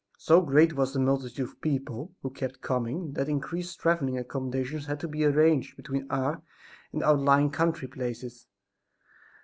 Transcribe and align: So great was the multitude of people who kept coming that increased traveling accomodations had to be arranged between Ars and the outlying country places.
So 0.17 0.41
great 0.41 0.73
was 0.73 0.93
the 0.93 0.99
multitude 0.99 1.43
of 1.47 1.61
people 1.61 2.11
who 2.23 2.31
kept 2.31 2.59
coming 2.61 3.11
that 3.13 3.29
increased 3.29 3.79
traveling 3.79 4.17
accomodations 4.17 4.87
had 4.87 4.99
to 5.01 5.07
be 5.07 5.23
arranged 5.25 5.77
between 5.77 6.09
Ars 6.09 6.39
and 6.91 7.03
the 7.03 7.05
outlying 7.05 7.51
country 7.51 7.87
places. 7.87 8.47